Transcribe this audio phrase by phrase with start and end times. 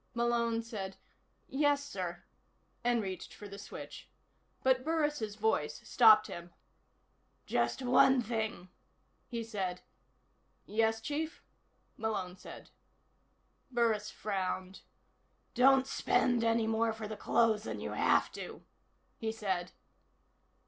[0.15, 0.97] Malone said:
[1.47, 2.23] "Yes, sir,"
[2.83, 4.09] and reached for the switch.
[4.63, 6.51] But Burris' voice stopped him.
[7.45, 8.69] "Just one thing,"
[9.27, 9.81] he said.
[10.65, 11.43] "Yes, Chief?"
[11.97, 12.71] Malone said.
[13.69, 14.81] Burris frowned.
[15.53, 18.63] "Don't spend any more for the clothes than you have to,"
[19.19, 19.71] he said.